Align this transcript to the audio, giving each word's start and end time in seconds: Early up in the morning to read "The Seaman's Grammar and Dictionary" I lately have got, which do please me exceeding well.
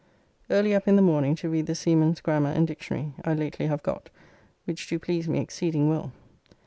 Early 0.49 0.73
up 0.73 0.87
in 0.87 0.95
the 0.95 1.03
morning 1.03 1.35
to 1.35 1.47
read 1.47 1.67
"The 1.67 1.75
Seaman's 1.75 2.21
Grammar 2.21 2.49
and 2.49 2.65
Dictionary" 2.67 3.13
I 3.23 3.35
lately 3.35 3.67
have 3.67 3.83
got, 3.83 4.09
which 4.65 4.87
do 4.87 4.97
please 4.97 5.29
me 5.29 5.39
exceeding 5.39 5.89
well. 5.89 6.11